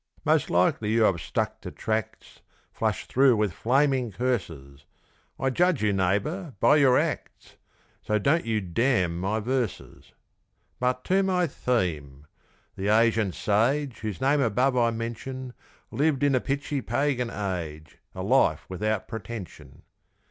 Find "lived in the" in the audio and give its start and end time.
15.91-16.41